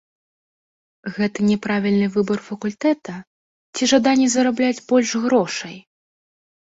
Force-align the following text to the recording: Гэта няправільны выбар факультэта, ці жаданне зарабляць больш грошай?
Гэта 1.17 1.39
няправільны 1.49 2.07
выбар 2.15 2.39
факультэта, 2.47 3.13
ці 3.75 3.83
жаданне 3.95 4.27
зарабляць 4.37 4.83
больш 4.93 5.09
грошай? 5.27 5.75